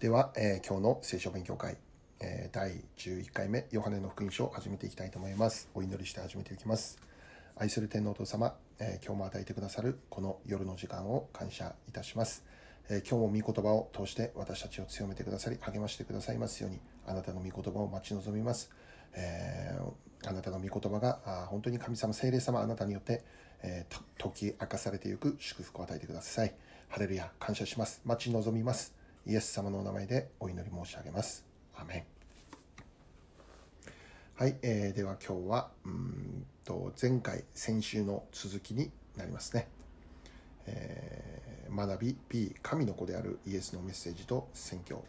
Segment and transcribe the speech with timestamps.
[0.00, 1.76] では、えー今日の聖書勉強会、
[2.20, 5.68] えー第11回目、ヨハネの福音書を始めていきたいと思います。
[5.74, 7.00] お祈りして始めていきます。
[7.56, 12.44] 愛する天皇お父様、えー今日も与えてくださるこの夜の時間を感謝いたします。
[12.88, 18.70] えー今日も御言葉を通して私たちを強めてくださり、励ましてくださいますように、あなたの御言葉を待ち望みます。
[19.14, 19.92] えー
[20.28, 23.24] あなたの御言葉があ本当に神様、聖霊様、あなたによって、
[23.64, 26.54] えー解き明かされていく祝福を与えてください。
[26.88, 28.00] ハレルヤ、感謝します。
[28.04, 28.97] 待ち望みます。
[29.28, 31.44] イエス様のお名前でお祈り申し上げます。
[31.76, 32.04] アメン。
[34.36, 39.68] はい、えーでは今日はうんと前回先週の続きになりますね、
[40.66, 45.04] えー学び B 神の子であるイエスのメッセージと宣教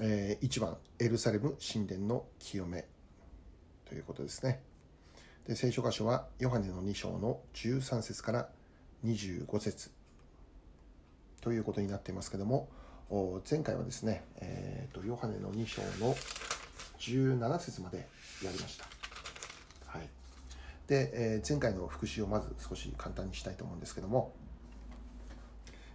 [0.00, 2.84] えー1番エルサレム神殿の清め
[3.84, 4.60] ということですね
[5.48, 8.48] で聖書箇所はヨハネの2章の13節から
[9.06, 9.90] 25節
[11.40, 12.68] ということになっていますけども
[13.50, 16.14] 前回はですね、えーとヨハネの2章の
[16.98, 18.06] 17節まで
[18.44, 18.84] やりました。
[19.86, 20.08] はい、
[20.86, 24.34] で、えー前回の復習をまず少し簡単にしたいと思うんですけども、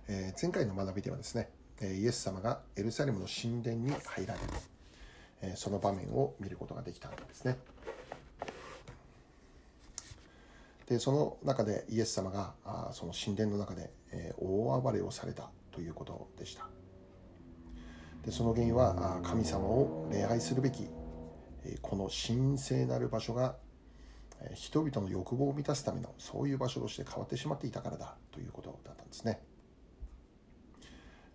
[0.08, 1.50] えー前回の学びではですね、
[1.80, 4.48] イエス様がエルサレムの神殿に入られる、
[5.44, 7.60] えーその場面を見ることができたんですね。
[10.88, 16.68] でその中でイエス様があその神殿の中で、えー大暴れをされたということでした。
[18.26, 20.88] でその原因はあ神様を礼拝するべき、
[21.64, 23.56] えーこの神聖なる場所が、
[24.42, 29.42] えー人々の欲望を満たすためのそういう場所として変わってしまっていたからだということだったんですね、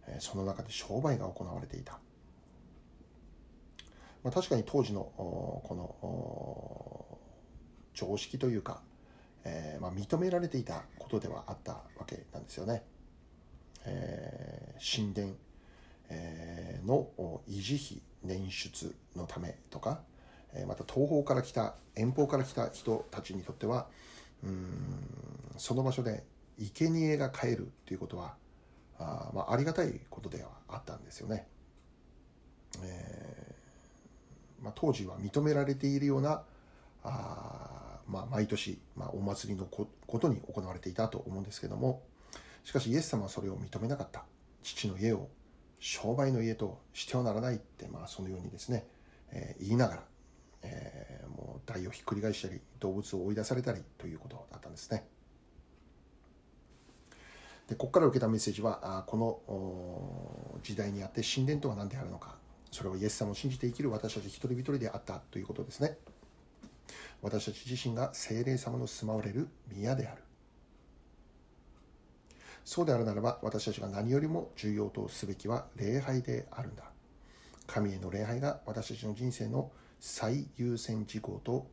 [0.06, 1.98] えーその中で商売が行われていた、
[4.24, 7.18] まあ、確かに当時のこの
[7.94, 8.82] 常識というか
[9.44, 12.82] えーまあ、認められていたことではあったわけなんですよね。
[13.84, 15.34] えー神殿、
[16.10, 17.08] えーの
[17.48, 20.00] 維持費捻出のためとか、
[20.52, 23.86] えーまた東方から来た遠方から来た人たちにとっては
[24.44, 26.24] うんその場所で
[26.58, 28.34] 生贄が買えるということは
[28.98, 31.46] あ,、まあ、ありがたいことではあったんですよね。
[32.82, 36.42] えーまあ、当時は認められているような
[37.04, 39.86] あまあ、毎年、まあ、お祭りのこ
[40.18, 42.02] とに行われていたと思うんですけども
[42.64, 44.24] しかしイエス様はそれを認めなかった。
[44.62, 45.28] 父の家を
[45.78, 48.86] 商売の家としてはならないって、まあ、そのようにですね、
[49.30, 50.04] えー言いながら、
[50.62, 55.06] えーもう台をひっくり返したり動物を追い出されたりということだったんですね。
[57.68, 62.36] でここから受けたメッセージはあーこの時代にあって神殿とは何であるのか。
[62.70, 65.96] それはイエス様を信じて生きる私たち一人一人であったということですね。
[67.22, 70.22] 私たち自身が聖霊様の住まわれる宮である。
[72.64, 76.84] そうであるならば私たちが何よりも重要とすべきは礼拝であるんだ。
[77.66, 79.70] 神への礼拝が私たちの人生の
[80.00, 81.66] 最優先事項と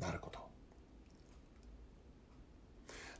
[0.00, 0.40] なること。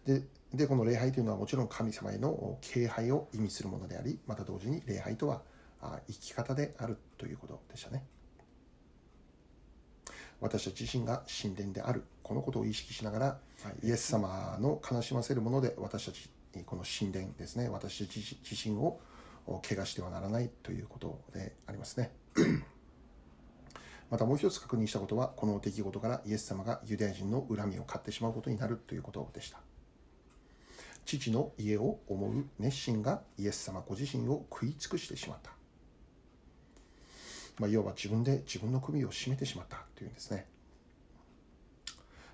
[0.04, 0.22] で
[0.54, 5.42] でこの礼拝というのはもちろん神様への敬拝を意味するものでありまた同時に礼拝とは
[6.06, 8.04] 生き方であるということでしたね。
[10.42, 12.02] 私たち自身が神殿である。
[12.22, 13.38] このことを意識しながら
[13.82, 16.28] イエス様の悲しませるもので私たち
[16.66, 19.00] この神殿ですね私たち自身を
[19.62, 22.10] 怪我してはならないということでありますね。
[24.10, 29.58] またもう一つ確認したことはこの出来事からイエス様がユダヤ人の恨みを買ってしまうことになるということでした。
[31.06, 35.61] 父の家を思う熱心がイエス様ご自身を食い尽くしてしまった。
[37.58, 40.46] まあ、要は自分で自分の首を絞めてしまったというんですね。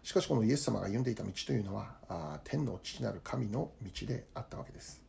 [0.02, 5.02] しかしこのイエス様が歩んでいた道というのはあ天の父なる神の道であったわけです。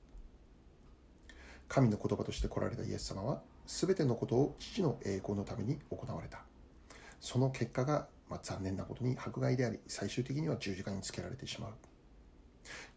[1.68, 6.42] 神の言葉として来られたイエス様は全てのことを父の栄光のために行われた。
[7.22, 11.72] その結果が、まあ、残念なことに迫害であり最終的には十字架につけられてしまう。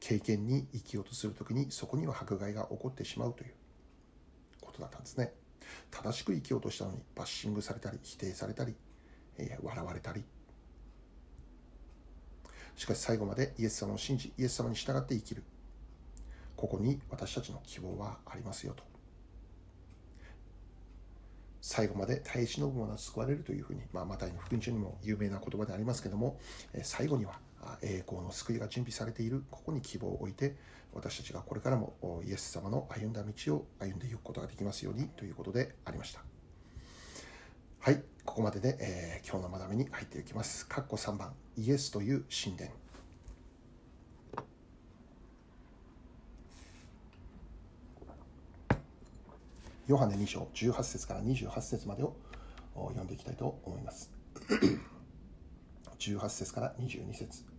[0.00, 3.54] 経験に生きようとするときにそこには迫害が起こってしまうという
[4.60, 5.32] ことだったんですね。
[5.90, 8.74] 正しく生きようとしたのにバッシングされたり否定されたり、
[9.38, 10.24] えー笑われたり。
[12.74, 15.42] しかし最後までイエス様を信じイエス様に従って生きる。
[16.56, 18.84] ここに私たちの希望はありますよと。
[21.60, 26.38] 最後まで耐え忍ぶ者は救われるというふうに、まあ、マタイの福音書にも有名な言葉でありますけども、
[26.72, 27.38] えー最後には
[27.82, 29.44] 栄光の救いが準備されている。
[29.50, 30.56] ここに希望を置いて
[30.93, 36.23] 私たちがこれからもイエス様の歩んだ道を歩んでいくことができますようにということでありました。
[37.81, 40.67] はいここまでで、えー、今日の学びに入っていきます。
[40.67, 42.70] カッコ3番イエスという神殿。
[49.88, 52.14] ヨハネ2章18節から28節までを
[52.75, 54.12] 読んでいきたいと思います。
[55.99, 57.51] 18節から22節。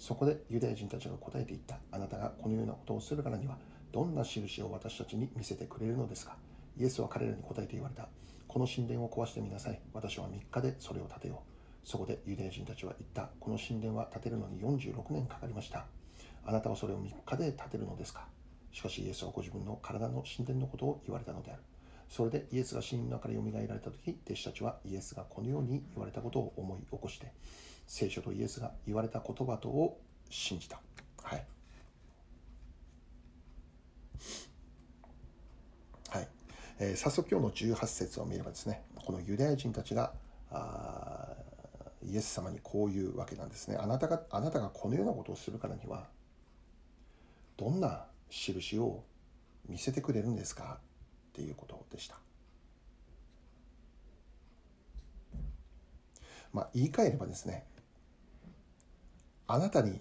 [0.00, 3.58] そこでユダヤ人たちが答えていったあなたがこのようなことをするからには
[3.92, 6.36] どんな印を私たちに見せてくれるのですか？
[6.78, 8.08] イエスは彼らに答えて言われた。
[8.48, 9.78] この神殿を壊してみなさい。
[9.92, 11.88] 私は3日でそれを建てよう。
[11.88, 13.30] そこでユダヤ人たちは言った。
[13.38, 15.84] この神殿は建てるのに46年かかりました。
[16.46, 18.26] あなたはそれを3日で建てるのですか？
[18.72, 21.62] しかしイエスはご自分の体の神殿のことを言われたのである。
[22.10, 27.32] それでイエスが死人の中からよみがえられた時弟子たちはイエスがこのように言われたことを思い起こして
[27.86, 30.80] 聖書とイエスが言われた言葉とを信じた。
[31.22, 31.46] はい。
[36.08, 36.28] はい、
[36.80, 40.12] えー、早速今日の18節を見ればですねこのユダヤ人たちが
[40.50, 41.28] あ
[42.04, 43.76] イエス様にこういうわけなんですね。
[43.80, 46.08] あなたがあなたがこのようなことをするからには
[47.56, 49.04] どんな印を
[49.68, 50.80] 見せてくれるんですか？
[51.30, 52.18] っていうことでした。
[56.52, 57.64] まあ、言い換えればですね
[59.46, 60.00] あなたに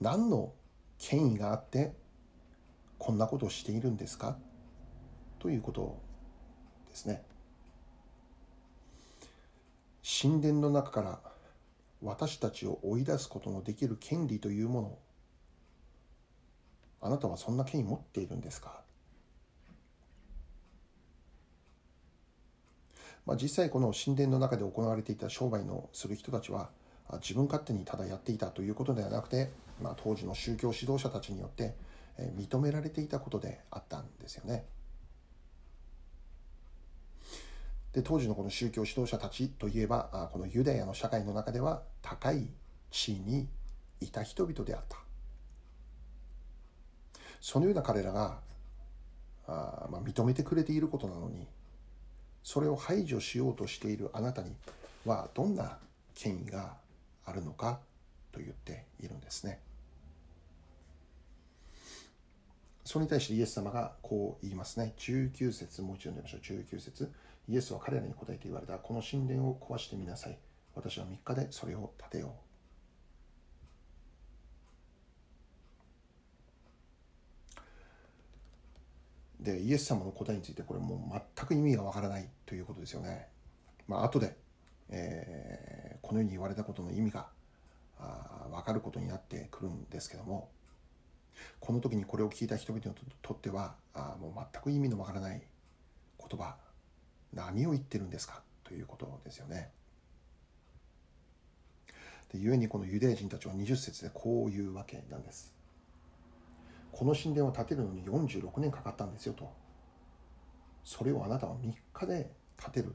[0.00, 0.54] 何の
[0.98, 1.92] 権威があって
[2.98, 4.38] こんなことをしているんですか？
[5.38, 6.00] ということ
[6.88, 7.22] ですね。
[10.20, 11.20] 神殿の中から
[12.02, 14.98] 私たちを追い出すことのできる権利というもの
[17.02, 18.80] あなたはそんな権威持っているんですか？
[23.28, 26.70] まあ、実際この神殿の中で行われていた商売のする人たちは
[27.20, 29.50] 自分勝手にただやっていたということではなくて、
[29.82, 31.74] まあ、当時の宗教指導者たちによって
[32.18, 34.64] 認められていたことであったんですよね。
[37.92, 42.48] で当時のこの宗教指導者たちといえばこのユダヤの社会の中では高い
[42.90, 43.46] 地位に
[44.00, 44.96] いた人々であった。
[47.42, 48.38] そのような彼らが
[49.46, 51.46] あ、まあ、認めてくれていることなのに
[52.48, 54.56] それを排除しようとしているあなたに
[55.04, 55.76] はどんな
[56.14, 56.78] 権威が
[57.26, 57.78] あるのか
[58.32, 59.60] と言っているんですね。
[62.86, 64.94] それに対してイエス様がこう言いますね。
[64.96, 66.58] 19節、もう一度読んでみましょう。
[66.58, 67.12] 19節。
[67.50, 68.78] イエスは彼らに答えて言われた。
[68.78, 70.38] この神殿を壊してみなさい。
[70.74, 72.47] 私は3日でそれを建てよう。
[79.48, 83.28] でイエス様の答えについてこれもう全く意味がわからないということですよね。
[83.86, 84.36] まあ後で、
[84.90, 87.28] えー、このように言われたことの意味が
[88.50, 90.50] 分かることになってくるんですけども
[91.60, 92.92] この時にこれを聞いた人々に
[93.22, 95.42] とってはあもう全く意味のわからない
[96.18, 96.56] 言葉
[97.32, 98.42] 何を言ってるんですか？
[98.64, 99.70] ということですよね。
[102.32, 105.57] で故にこのユダヤ人たちは20節でこういうわけなんです。
[106.92, 109.50] この神殿を建てるのに46年かかったんですよと。
[110.84, 112.94] それをあなたは3日で建てる。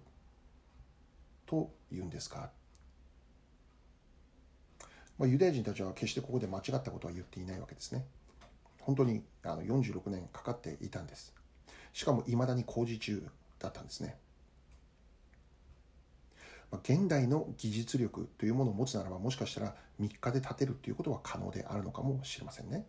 [1.46, 2.50] と言うんですか、
[5.20, 8.06] まあ、ユダヤ人たちは決してここで間違ったことは言っていないわけですね。
[8.80, 11.34] 本当にあの46年かかっていたんです。
[11.94, 13.24] しかもいまだに工事中
[13.60, 14.18] だったんですね。
[16.84, 22.88] 現代の技術力というものを持つならばもしかしたら3日で建てるということは可能であるのかもしれませんね。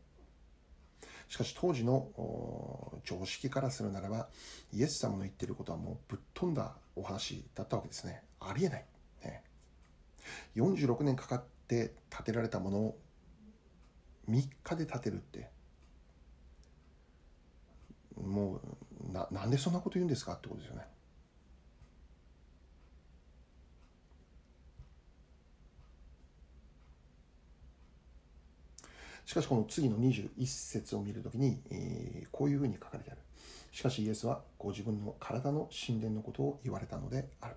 [1.29, 4.29] しかし当時の常識からするならば
[4.73, 8.23] イエス様の言ってることはもうぶっ飛んだお話だったわけですね。
[8.41, 8.85] ありえない、
[9.25, 9.43] ね、
[10.57, 12.99] 46年かかって建てられたものを
[14.29, 15.55] 3日で建てるって。
[18.17, 18.61] も
[19.09, 20.87] うななんでそんなこと言うんですかってことですよね。
[29.25, 33.21] しかしこの次の21節を見るときに、えー、こういうふうに書かれてある。
[33.73, 37.57] しかしイエスはご自分の体の神殿のことを言われたのである。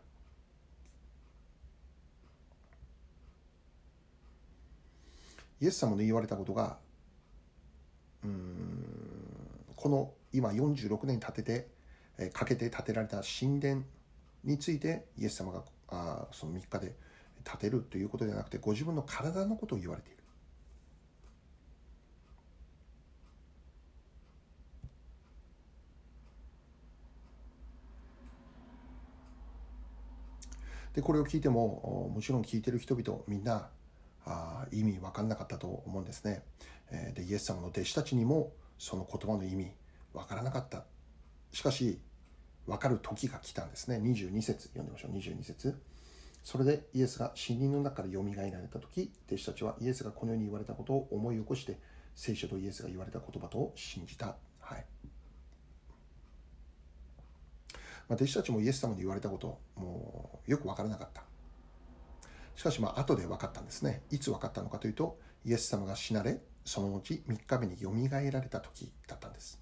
[5.60, 6.78] イエス様の言われたことが、
[9.76, 11.68] この今46年建てて、
[12.18, 13.84] えー、かけて建てられた神殿
[14.44, 16.96] についてイエス様があその3日で
[17.44, 20.18] 建てるということではなくてご自分の体のことを言われている。
[30.98, 33.70] でこれを聞いてももちろん聞いてる人々みんな
[34.26, 36.42] あ意味分かんなかったと思うんですね。
[36.92, 39.72] えでイエス様の弟子たちにもその言葉の意味
[40.12, 40.86] 分からなかった。
[41.52, 42.00] しかし
[42.66, 43.98] 分かる時が来たんですね。
[43.98, 45.12] 22節読んでみましょう。
[45.12, 45.80] 22節
[46.44, 51.78] それでイエスが死人の中からよみがえられた時弟子たちはイエスがこのように言われたことを思い起こして
[52.16, 54.36] 聖書とイエスが言われた言葉と信じた。
[54.62, 54.86] はい
[58.08, 61.24] まあ、弟子たちもイエス様に言われたこともうよく分からなかった。
[62.56, 64.02] しかしまあ後で分かったんですね。
[64.10, 69.62] いつ分かったのかというとイエス様が死なれその後3日目によみがえられた時だったんです。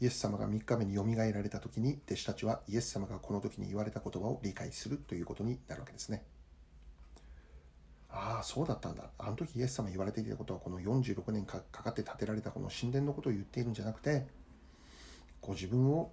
[0.00, 6.24] イエス様が3日目によみがえられた時に弟子たちはイエス様がこの時に言われた言葉を理解するということになるわけですね。
[8.10, 9.10] ああそうだったんだ。
[9.18, 14.26] あの時イエス様言われていたことはこの46年かかって建てられたこの神殿のことを言っているんじゃなくて
[15.46, 16.10] ご自分を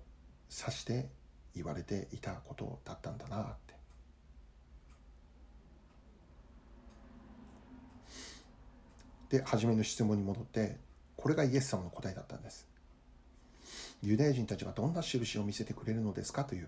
[0.50, 1.08] 指して
[1.56, 3.46] 言われていたことだったんだなっ
[9.30, 9.38] て。
[9.38, 10.76] で初めの質問に戻って
[11.16, 12.68] これがイエス様の答えだったんです。
[14.04, 16.68] ユダヤ人たちがどんな印を見せてくれるのですかという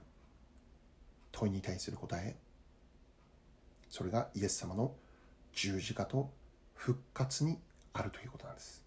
[1.34, 2.38] 問いに対する答え。
[3.89, 4.93] それがイエス様の
[5.51, 6.32] 十字架と
[6.75, 7.60] 復活に
[7.91, 8.83] あるということなんです。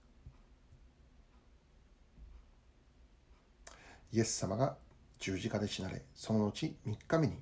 [4.16, 4.78] イエス様が
[5.18, 6.72] 十字架で死なれその後3
[7.06, 7.34] 日目に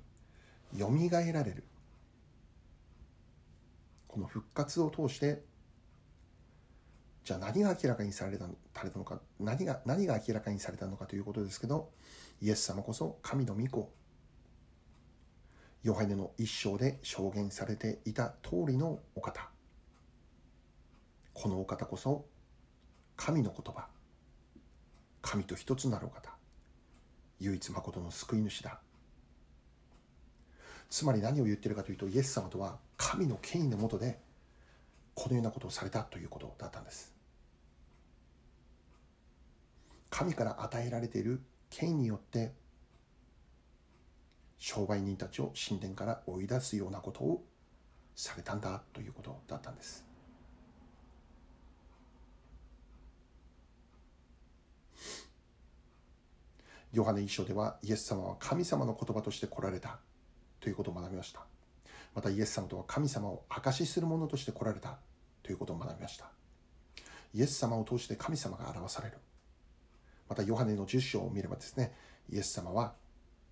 [0.77, 1.63] よみがえられる。
[4.09, 5.41] この復活を通して
[7.23, 11.89] じゃあ何が明らかにされたされたのか何が何が明らかにされたのかということですけど
[12.41, 13.89] イエス様こそ神の御子
[15.83, 19.49] ヨハネの一生で証言されていた通りのお方。
[21.33, 22.25] このお方こそ
[23.15, 23.87] 神の言葉。
[25.21, 26.34] 神と一つなるお方。
[27.45, 28.79] 唯一誠の救い主だ。
[30.89, 34.19] つまり何を言ってるかというとイエス様とは神の権威のもとで
[35.13, 37.13] このようなことをされたということだったんです。
[40.09, 42.53] 神から与えられている権威によって
[44.57, 47.43] 商売人たちを神殿から追い出すようなことを
[48.15, 50.05] されたんだということだったんです。
[56.95, 59.99] ヨハネ一書ではイエス様は神様の言葉として来られた
[60.61, 61.41] ということを学びました。
[62.15, 64.97] またイエス様とは神様を証しするものとして来られた
[65.43, 66.31] ということを学びました。
[67.33, 69.17] イエス様を通して神様が表される。
[70.29, 71.93] またヨハネの10章を見ればですね
[72.31, 72.93] イエス様は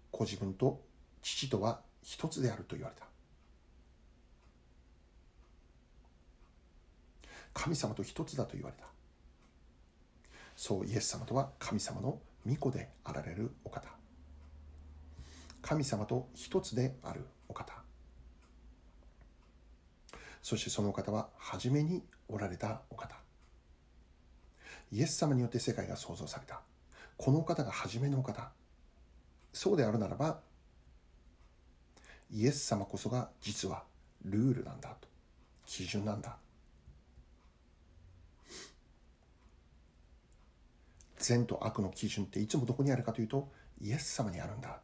[0.09, 0.79] ご自分と
[1.21, 3.05] 父とは一つであると言われた。
[7.53, 8.85] 神様と一つだと言われた。
[10.55, 13.87] そうイエス様とは神様の御子であられるお方。
[15.61, 17.73] 神様と一つであるお方。
[20.41, 23.15] そしてそのお方は初めにおられたお方。
[24.91, 26.61] イエス様によって世界が創造された。
[27.17, 28.51] このお方が初めのお方。
[29.53, 30.41] そうであるならば
[32.31, 33.83] イエス様こそが実は
[34.25, 35.07] ルールなんだと。
[35.65, 36.37] 基準なんだ。
[41.23, 43.47] 善と悪の基準っていつもどこにあるかというと
[43.81, 44.77] イエス様にあるんだ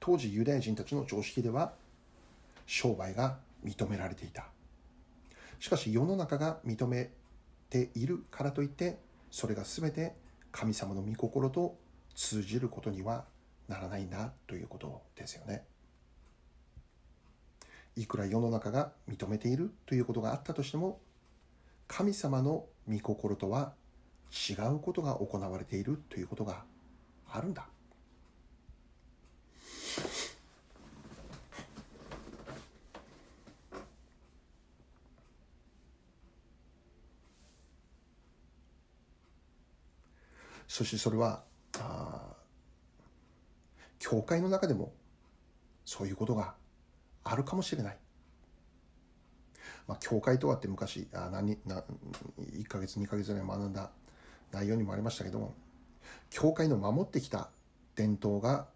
[0.00, 1.72] 当時ユダヤ人たちの常識では
[2.66, 4.46] 商売が認められていた
[5.58, 7.10] しかし世の中が認め
[7.70, 8.98] ているからといって
[9.30, 10.14] それが全て
[10.52, 11.76] 神様の御心と
[12.14, 13.24] 通じることには
[13.68, 15.64] ならないんだということですよね。
[17.96, 21.00] いくら世の中が認めているということがあったとしても
[21.88, 23.72] 神様の御心とは
[24.30, 26.64] 違うことが行われているということが
[27.30, 27.66] あるんだ。
[40.68, 41.42] そしてそれは
[41.78, 42.20] あ
[43.98, 44.92] 教会の中でも
[45.86, 46.54] そういうことが
[47.28, 47.98] あるかもしれない。
[49.88, 51.82] まあ、教会とはって昔あ何な
[52.40, 53.90] 1ヶ月2ヶ月ぐらい学んだ
[54.52, 55.54] 内容にもありましたけども
[56.30, 57.50] 教会の守ってきた
[57.94, 58.66] 伝統が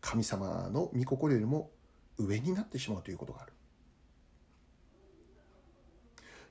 [0.00, 1.70] 神様の御心よりも
[2.16, 3.52] 上になってしまうということがある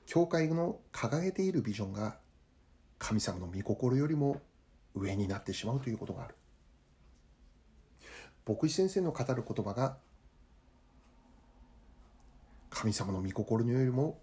[0.06, 2.18] 教会の掲げているビジョンが
[2.98, 4.42] 神様の御心よりも
[4.94, 6.34] 上になってしまうということがある
[8.46, 9.96] 牧師先生の語る言葉が
[12.74, 14.20] 神様の御心よりも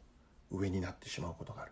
[0.51, 1.72] 上になってしまうことがある。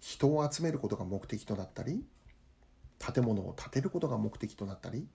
[0.00, 2.04] 人を集めることが目的となったり
[2.98, 5.06] 建物を建てることが目的となったり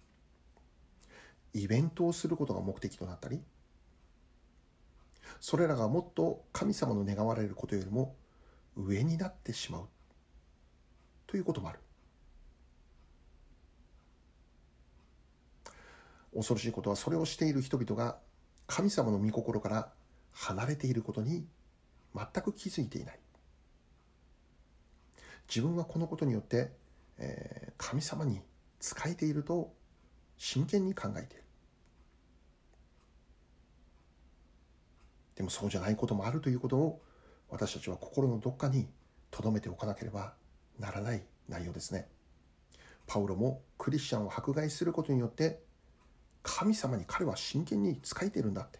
[1.53, 3.41] イベントをすることが目的となったり
[5.39, 8.15] それらがもっと神様の願われることよりも
[8.75, 9.87] 上になってしまう
[11.27, 11.79] ということもある。
[16.33, 18.17] 恐ろしいことはそれをしている人々が
[18.71, 19.89] 神様の御心から
[20.31, 21.45] 離れていることに
[22.15, 23.19] 全く気づいていない
[25.49, 26.71] 自分はこのことによって、
[27.17, 28.39] えー、神様に
[28.79, 29.73] 仕えていると
[30.37, 31.43] 真剣に考えている
[35.35, 37.01] でもそうじゃないこともあるということを
[37.49, 38.87] 私たちは心のどっかに
[39.31, 40.33] 留めておかなければ
[40.79, 42.07] ならない内容ですね。
[43.05, 45.59] パウロもクリスチャンを迫害することによって
[46.43, 48.79] 神様に彼は真剣に仕えているんだって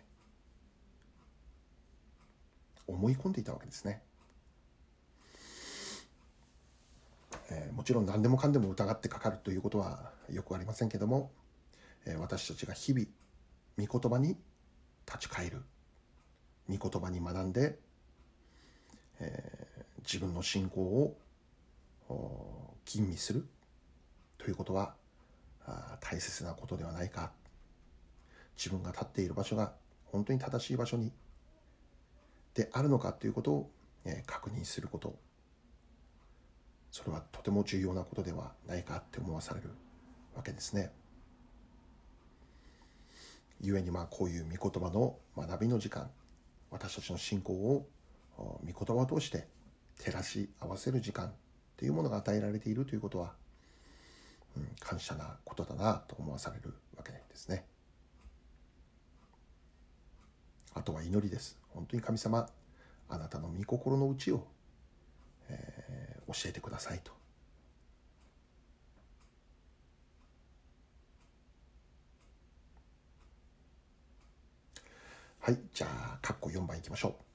[2.88, 4.02] 思い込んでいたわけですね。
[7.50, 11.32] えー、もちろん何でもかんでも疑ってかかるということはよくありませんけども、
[12.06, 13.06] えー、私たちが日々
[13.78, 14.38] 御言葉に
[15.06, 15.62] 立ち返る
[16.70, 17.78] 御言葉に学んで、
[19.20, 21.18] えー、自分の信仰を
[22.86, 23.46] 吟味する
[24.38, 24.96] ということは
[26.00, 27.32] 大切なことではないか
[28.62, 29.74] 自分が立っている場所が
[30.06, 31.12] 本当に正しい場所に
[32.54, 33.72] であるのかということを、
[34.06, 35.16] え確認すること
[36.92, 39.70] それはとても重要なことではないかって思わされる
[40.36, 40.92] わけですね。
[43.62, 46.10] 故にまあこういう御言葉の学びの時間
[46.72, 47.88] 私たちの信仰を
[48.38, 49.48] 御言葉を通して
[50.00, 51.32] 照らし合わせる時間
[51.78, 53.34] というものが与えられているということは、
[54.58, 57.66] うん、感謝なことだなと思わされるわけですね。
[60.74, 61.58] あとは祈りです。
[61.70, 62.50] 本当に神様、
[63.10, 64.48] あなたの御心の内を、
[65.50, 67.12] えー、教えてくださいと。
[75.40, 77.32] はい、じゃあ、括弧4番いきましょう。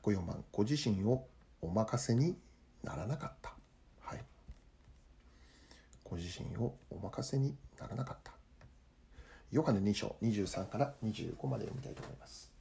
[0.00, 1.26] 個4番ご自身を
[1.62, 2.36] お任せに
[2.82, 3.39] ならなかった、
[6.20, 8.32] 自身をお任せにならなかった。
[9.50, 12.52] ヨハネ2章23から25まで読みたいと思います。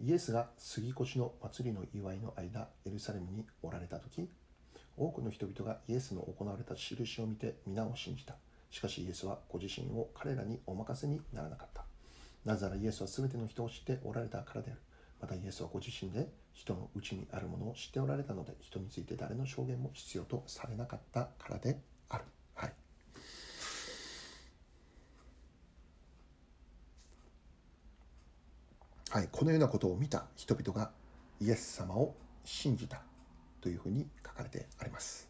[0.00, 4.28] イエスが杉越の祭りの祝いの間エルサレムにおられた時
[4.96, 8.34] 多くの人々がイエスの行われた印を見て皆を信じた。
[8.70, 11.84] しかしイエスはご自身を彼らにお任せにならなかった。
[12.44, 14.80] なぜならイエスは全ての人を知っておられたからである。
[15.20, 22.24] またイエスはご自身で人のうちにあるものを知っておられたので人について誰の証言も必要とされなかったからである。
[22.54, 22.72] はい、
[29.10, 30.90] はい、このようなことを見た人々が
[31.40, 33.02] イエス様を信じた
[33.60, 35.28] というふうに書かれてあります。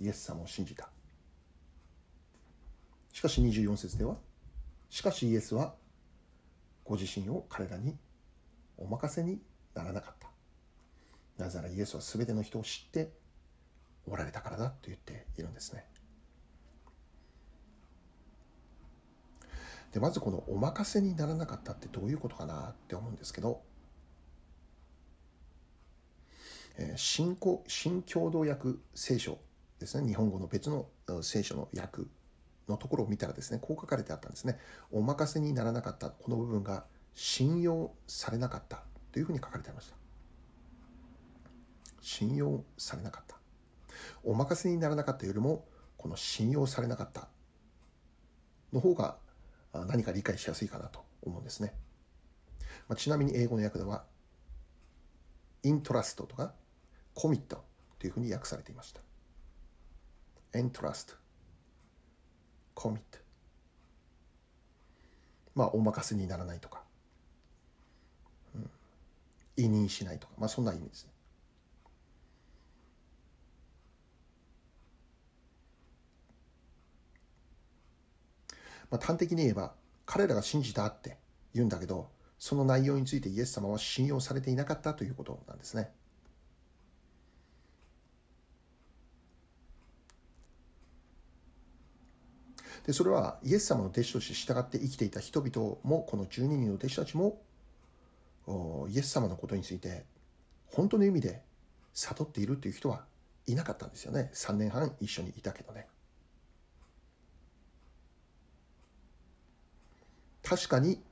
[0.00, 0.88] イエス様を信じた。
[3.12, 4.16] しかし24節では、
[4.88, 5.74] しかしイエスは
[6.84, 7.96] ご自身を彼らに
[8.76, 9.40] お任せに
[9.74, 10.28] ならなかった
[11.42, 13.10] なぜならイエスは全ての人を知って
[14.06, 15.86] おられたからだと言っているんですね
[19.92, 23.62] でまずこのお任せにならなかったってどういうことかなって思うんですけど、
[26.78, 29.38] えー、新新共同訳聖書
[29.78, 30.86] ですね日本語の別の
[31.22, 32.02] 聖書の訳
[32.68, 34.58] のところを見たらですね、こう書かれてあったんですね。
[34.90, 39.96] お任せにならなかった、この部分が信用されなかったというふうに書かれていました。
[42.00, 43.36] 信用されなかった。
[44.24, 45.64] お任せにならなかったよりも、
[45.96, 47.28] この信用されなかった
[48.72, 49.16] の方が
[49.72, 51.74] 何か理解しやすいかなと思うんですね。
[52.88, 54.04] まあ、ちなみに英語の訳では、
[55.62, 56.54] イントラストとか
[57.14, 57.64] コミット
[57.98, 59.00] というふうに訳されていました。
[60.54, 61.14] エントラスト。
[62.74, 63.00] commit
[65.54, 66.82] まあお任せにならないとか、
[68.54, 68.70] うん、
[69.56, 70.32] 委任しないとか。
[70.38, 71.11] まあそんな意味ですね。
[78.92, 79.72] まあ端的に言えば
[80.04, 81.16] 彼らが信じたって
[81.54, 85.90] 言うんだけどその内容についてイエス様は信用されていなかったということなんですね。
[92.86, 97.40] でそれはイエス様の弟子として従って生きていた人々もこの12人の弟子たちも
[98.90, 100.04] イエス様のことについて
[100.66, 101.42] 本当の意味で
[101.94, 103.04] 悟っているという人は
[103.46, 105.86] いなかったんですよね3年半一緒にいたけどね
[110.42, 111.02] 確かに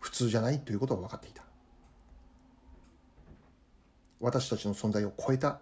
[0.00, 1.42] 普通じゃないということは分かっていた。
[4.20, 5.60] 私たちの存在を超えた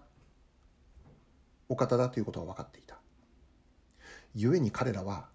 [1.69, 2.99] お方だということは分かっていた。
[4.35, 5.29] 故に彼らは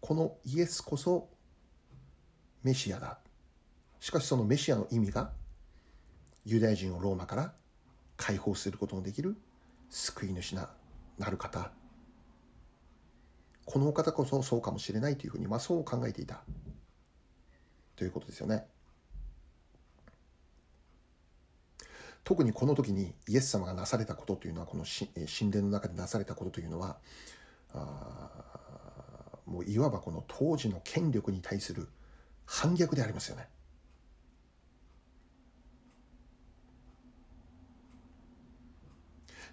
[0.00, 1.28] このイエスこそ
[2.62, 3.18] メシアだ。
[4.00, 5.32] しかしそのメシアの意味が
[6.44, 7.52] ユダヤ人をローマから
[8.16, 9.36] 解放することのできる
[9.88, 10.70] 救い主な
[11.18, 11.70] なる方
[13.64, 16.42] このお方こそそうかもしれないというふうに、まあ、そう考えていた
[17.96, 18.66] ということですよね。
[22.24, 26.98] 特にこの時にイエス様がなされたことというのはこの神殿の中でなされたことというのは
[27.72, 31.88] あもういわばこの当時の権力に対する
[32.46, 33.48] 反逆でありますよね。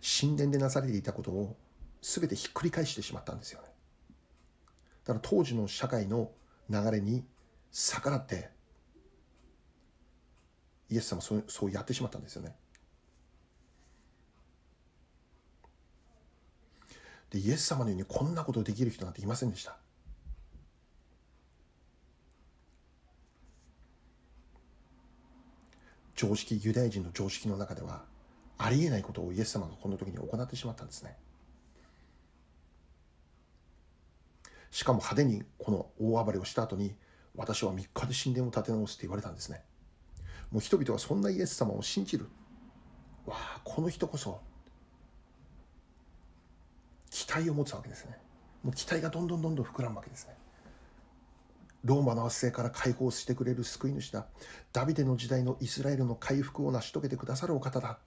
[0.01, 1.57] 神殿でなされていたことを
[2.01, 3.66] 全てひっくり返してしまったんですよね。
[5.07, 6.31] だから当時の社会の
[6.69, 7.23] 流れに
[7.71, 8.49] 逆らって
[10.89, 12.53] イエス様そうそうやってしまったんですよね。
[17.29, 19.77] でイエス様のようにこんなことできる人なんていませんでした。
[26.15, 28.03] 常識ユダヤ人の常識の中では
[28.57, 31.15] ありえないことをイエス様がこの時に行ってしまったんですね。
[34.77, 36.93] しかも派手にこの大暴れをした後に
[37.35, 39.63] 私は3日で神殿を建て直すって言われたんですね。
[40.51, 42.27] もう人々はそんなイエス様を信じる。
[43.25, 44.39] わあ、この人こそ
[47.09, 48.19] 期待を持つわけですね。
[48.61, 50.35] もう期待がどんどんどんどん膨らむわけですね。
[51.83, 54.27] ローマの圧政から解放してくれる救い主だ。
[54.73, 57.97] ダビデの時代のイスラエルの回復を成し遂げてくださるお方だ。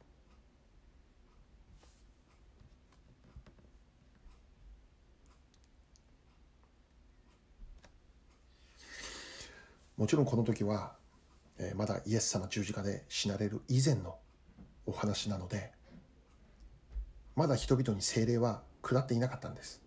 [10.00, 10.94] もちろんこの時は、
[11.58, 14.16] えー、まだイエス様十字架で死なれる以前の
[14.86, 15.72] お話なので
[17.36, 19.82] まだ人々に精霊は下っていなかったんです。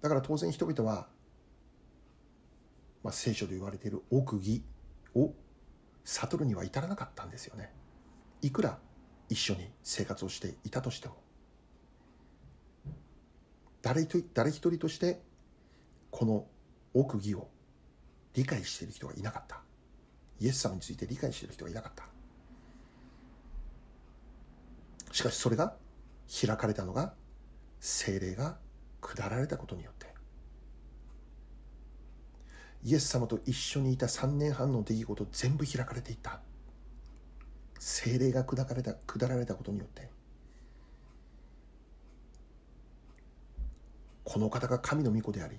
[0.00, 1.06] だから当然人々は、
[3.04, 4.64] まあ、聖書で言われている奥義
[5.14, 5.32] を
[6.02, 7.72] 悟るには至らなかったんですよね。
[8.42, 8.80] いくら
[9.28, 11.14] 一緒に生活をしていたとしても。
[13.82, 15.22] 誰と誰一人として
[16.10, 16.44] この
[16.92, 17.48] 奥義を
[18.38, 19.60] 理解している人がいなかった。
[20.38, 22.04] イエス様について理解している人がいなかった。
[25.10, 25.74] しかしそれが
[26.40, 27.14] 開かれたのが
[27.80, 28.56] 精霊が
[29.00, 30.06] 下られたことによって。
[32.84, 36.40] イエス様と一緒にいた3年半の出来事全部開かれていった。
[37.80, 40.08] 精霊が下られた下られたことによって。
[44.22, 45.56] この方が神の御子であり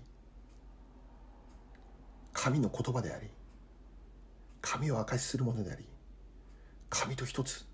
[2.41, 3.27] 神の言葉であり
[4.61, 5.83] 神を明かしするものであり
[6.89, 7.65] 神と一つ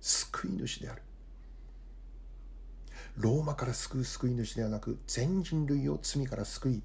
[0.00, 1.02] 救い主である。
[3.16, 6.82] ローマから救う救い主ではなく全人類を罪から救い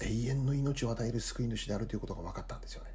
[0.00, 2.90] 永遠の命を与える救い主であるということが分かったんですよね。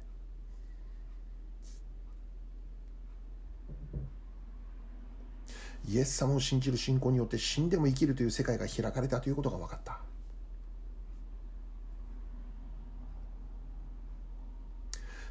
[5.88, 10.09] イエス様を信じる信仰によって死んでも生きるという世界が開かれたということが分かった。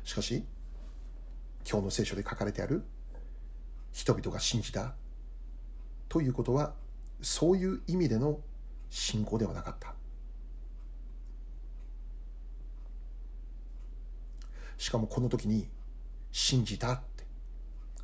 [0.10, 0.44] しかし
[1.70, 2.84] 今日の聖書で書かれてある
[3.92, 4.96] 人々が信じた
[6.08, 6.74] ということは
[7.22, 8.40] そういう意味での
[8.90, 9.94] 信仰ではなかった。
[14.80, 15.68] しかもこの時に
[16.32, 17.24] 信じたって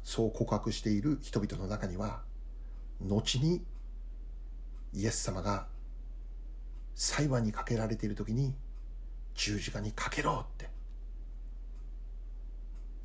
[0.03, 2.21] そう告白している人々の中には
[3.01, 3.63] 後に
[4.93, 5.65] イエス様が
[6.93, 8.53] 裁判にかけられている時に
[9.33, 10.74] 十字架にかけろって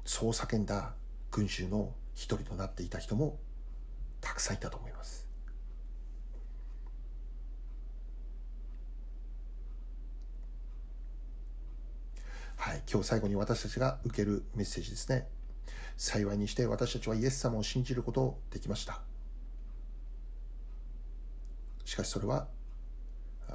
[0.05, 0.95] そう叫んだ
[1.31, 3.39] 群衆の一人となっていた人も
[4.21, 5.29] たくさんいたと思います。
[12.57, 15.27] はい、今日最後に私たちが受けるメッセージですね。
[15.97, 19.01] 幸いにして私たちはイエス様を信じることをできました。
[21.87, 22.49] しかしそれは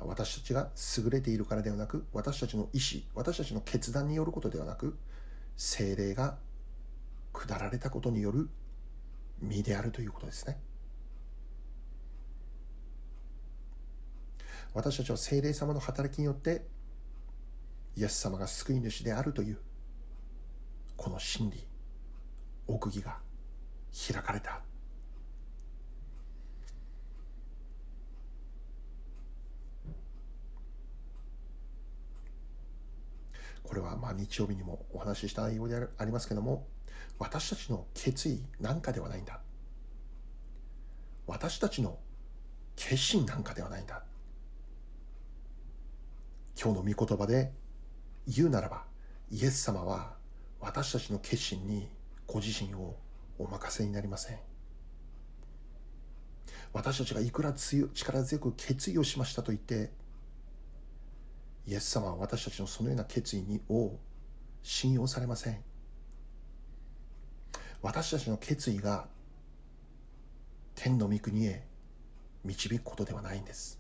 [0.02, 4.98] 私たちが優れているからではなく私たちの意思私たちの決断によることではなく
[5.58, 6.38] 精霊が
[7.34, 8.50] 下られたことによる
[9.42, 10.58] 身であるということですね。
[14.74, 16.66] 私たちは精霊様の働きによって
[17.96, 19.58] イエス様が救い主であるという
[20.98, 21.66] この真理
[22.68, 23.18] 奥義が
[24.14, 24.62] 開かれた。
[33.68, 36.68] これはまあ日曜日にもお話しした内容でありますけども
[37.18, 39.40] 私たちの決意なんかではないんだ。
[41.28, 41.98] 私たちの
[42.76, 44.04] 決心なんかではないんだ。
[46.62, 47.52] 今日の御言葉で
[48.28, 48.86] 言うならば
[49.32, 50.14] イエス様は
[50.60, 51.90] 私たちの決心に
[52.28, 52.96] ご自身を
[53.38, 54.40] お任せになりません。
[56.74, 59.92] 私たちがいくら強力強く決意をしましたと言って
[61.68, 63.98] イエス様は私たちのそのような決意にを
[64.62, 65.64] 信用されません。
[67.82, 69.08] 私たちの決意が
[70.76, 71.64] 天の御国へ
[72.44, 73.80] 導くことではないんです。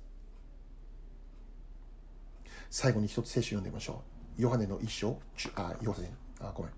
[2.69, 4.03] 最後に一つ聖書読んでみましょ
[4.37, 4.41] う。
[4.41, 5.19] ヨハネの一章
[5.55, 6.71] あヨハネあごめん。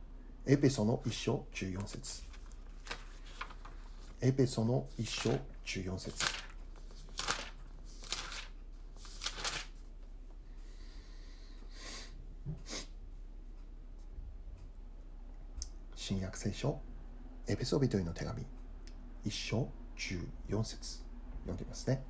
[0.46, 2.24] エペソの一章14節。
[4.20, 5.30] エペソの一章
[5.65, 6.26] 14節
[15.96, 16.79] 新約聖書
[17.47, 18.45] エペソビトへの手紙
[19.25, 21.03] 一章14節。
[21.41, 22.01] 読んでみますね。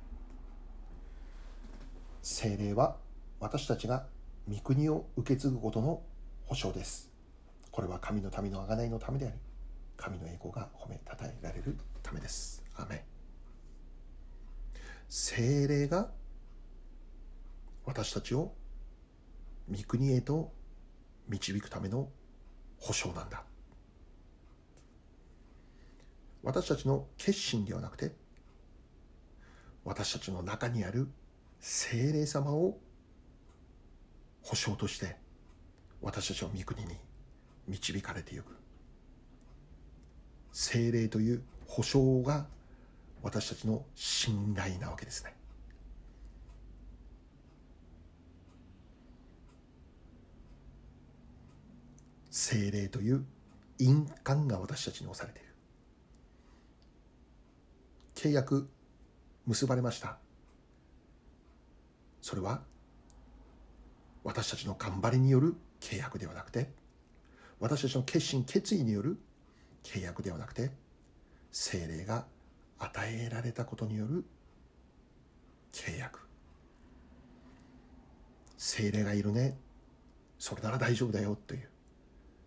[2.22, 2.98] 聖霊は
[3.40, 4.06] 私たちが
[4.48, 6.02] 御国を受け継ぐことの
[6.46, 7.10] 保証です。
[7.72, 9.34] これは神の民の贖いのためであり
[9.96, 12.62] 神の栄光が褒めたたえられるためです。
[12.76, 13.04] アメ
[15.08, 16.10] 聖霊が
[17.84, 18.52] 私たちを
[19.68, 20.52] 御国へと
[21.28, 22.08] 導くための
[22.78, 23.47] 保証なんだ。
[26.48, 28.10] 私たちの決心ではなくて
[29.84, 31.06] 私たちの中にある
[31.60, 32.78] 精霊様を
[34.40, 35.16] 保証として
[36.00, 36.94] 私たちの御国に
[37.66, 38.44] 導かれていく。
[40.50, 42.46] 精霊という保証が
[43.22, 45.34] 私たちの信頼なわけですね。
[52.30, 53.22] 精霊という
[53.78, 55.47] 印鑑が私たちに押されている。
[58.18, 58.68] 契約
[59.46, 60.18] 結ばれました。
[62.20, 62.62] それは
[64.24, 66.68] 私たちの頑張りによる契約ではなくて
[67.60, 69.20] 私たちの決心決意による
[69.84, 70.72] 契約ではなくて
[71.52, 72.26] 精霊が
[72.80, 74.24] 与えられたことによる
[75.72, 76.18] 契約。
[78.56, 79.56] 精霊がいるね。
[80.40, 81.70] それなら大丈夫だよという。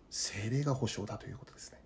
[0.09, 1.80] 精霊が保証だということですね。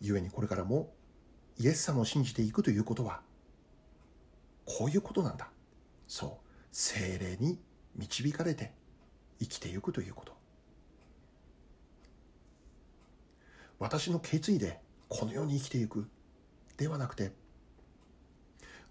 [0.00, 0.92] 故にこれからも
[1.58, 3.20] イエス様を信じていくということは
[4.64, 5.48] こういうことなんだ。
[6.06, 6.30] そう
[6.72, 7.58] 精霊に
[7.96, 8.72] 導かれて
[9.40, 10.32] 生きていくということ。
[13.78, 16.08] 私の決意でこのように生きていく。
[16.76, 17.32] ではなくて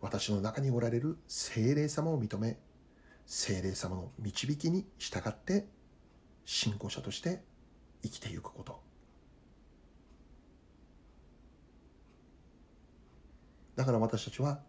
[0.02, 2.60] 私の中におられる精霊様を認め
[3.26, 5.67] 精霊様の導きに従って
[6.45, 7.43] 信仰者として
[8.04, 8.88] 生きていくこと。
[13.79, 14.59] だから私たちは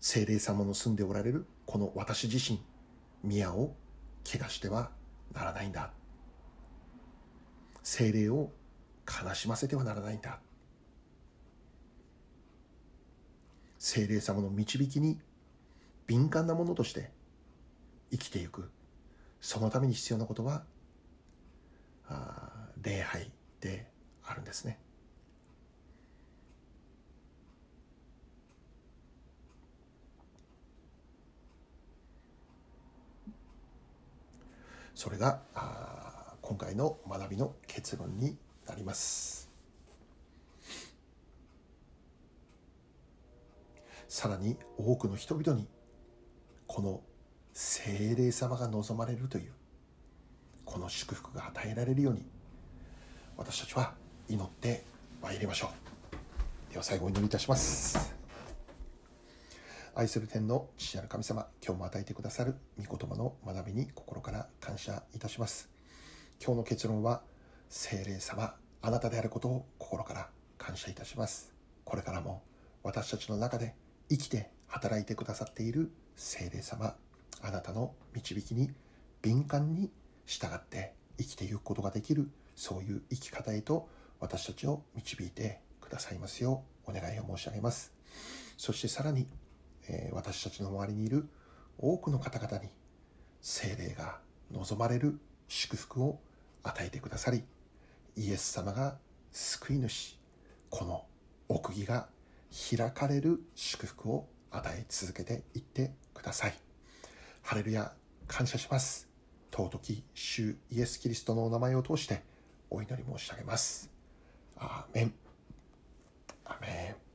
[0.00, 2.60] 精霊様の住んでおられるこの私自身
[3.22, 3.76] 宮を
[4.28, 4.90] 怪我しては
[5.32, 5.92] ならないんだ。
[7.84, 8.50] 精霊を
[9.06, 10.40] 悲しませてはならないんだ。
[13.78, 15.20] 精霊様の導きに
[16.08, 17.12] 敏感なものとして
[18.10, 18.68] 生きていく。
[19.40, 20.64] そのために必要なことは
[22.08, 23.86] あ礼拝で
[24.24, 24.80] あるんですね。
[34.98, 35.38] それが
[36.42, 39.48] 今回の学びの結論になります。
[44.08, 45.68] さらに多くの人々に
[46.66, 47.00] この
[47.52, 49.52] 精霊様が望まれるという
[50.64, 52.26] この祝福が与えられるように
[53.36, 53.94] 私たちは
[54.28, 54.82] 祈って
[55.22, 55.70] まいりましょ
[56.70, 56.72] う。
[56.72, 58.17] では最後お祈りいたします。
[59.98, 65.68] 愛する天の父なる神様、今日も与えてくださる御言葉の学びに心から感謝いたします。
[66.40, 67.20] 今日の結論は、
[67.68, 71.52] 精霊様、あなたであることを心から感謝いたします。
[71.82, 72.44] これからも
[72.84, 73.74] 私たちの中で
[74.08, 76.94] 生きて働いてくださっている精霊様、
[77.42, 78.70] あなたの導きに
[79.20, 79.90] 敏感に
[80.26, 83.88] 従って生きていくことができる、そういう生き方へと
[84.20, 87.92] 私たちを導いてくださいますようお願いを申し上げます。
[88.56, 89.26] そしてさらに
[89.88, 91.28] え私たちの周りにいる
[91.78, 92.68] 多くの方々に
[93.40, 94.18] 精霊が
[94.52, 96.20] 望まれる祝福を
[96.62, 97.44] 与えてくださり
[98.16, 98.98] イエス様が
[99.32, 100.18] 救い主
[100.70, 101.04] この
[101.48, 102.08] 奥義が
[102.50, 106.54] 開かれる祝福を与え続けていってください。
[107.42, 107.92] ハレルヤ
[108.26, 109.08] 感謝します。
[109.50, 112.22] 尊き主イエス・キリストのお名前を通して
[112.70, 113.90] お祈り申し上げます。
[114.56, 115.14] アーメン。
[116.44, 117.07] アメン。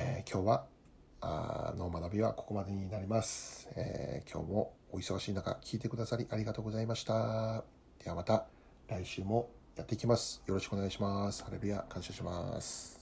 [0.00, 0.64] えー、今日は
[1.20, 7.64] あの学びはここまでになります、えー、今日もお忙しい中聞いてくださりありがとうございました。
[8.02, 8.46] ではまた
[8.86, 10.40] 来週もやっていきます。
[10.46, 11.44] よろしくお願いします。
[11.44, 12.97] ハレルヤ、感謝します。